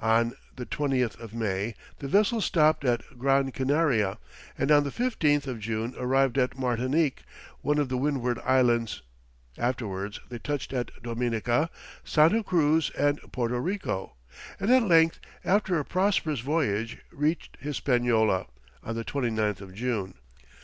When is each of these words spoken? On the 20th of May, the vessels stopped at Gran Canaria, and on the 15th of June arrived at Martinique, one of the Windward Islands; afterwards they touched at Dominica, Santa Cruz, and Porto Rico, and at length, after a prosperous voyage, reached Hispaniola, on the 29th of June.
On 0.00 0.32
the 0.56 0.66
20th 0.66 1.16
of 1.20 1.32
May, 1.32 1.76
the 2.00 2.08
vessels 2.08 2.44
stopped 2.44 2.84
at 2.84 3.04
Gran 3.20 3.52
Canaria, 3.52 4.18
and 4.58 4.72
on 4.72 4.82
the 4.82 4.90
15th 4.90 5.46
of 5.46 5.60
June 5.60 5.94
arrived 5.96 6.38
at 6.38 6.58
Martinique, 6.58 7.22
one 7.60 7.78
of 7.78 7.88
the 7.88 7.96
Windward 7.96 8.40
Islands; 8.40 9.02
afterwards 9.56 10.18
they 10.28 10.40
touched 10.40 10.72
at 10.72 10.90
Dominica, 11.04 11.70
Santa 12.02 12.42
Cruz, 12.42 12.90
and 12.98 13.20
Porto 13.30 13.58
Rico, 13.58 14.16
and 14.58 14.72
at 14.72 14.82
length, 14.82 15.20
after 15.44 15.78
a 15.78 15.84
prosperous 15.84 16.40
voyage, 16.40 16.98
reached 17.12 17.56
Hispaniola, 17.60 18.48
on 18.82 18.96
the 18.96 19.04
29th 19.04 19.60
of 19.60 19.72
June. 19.72 20.14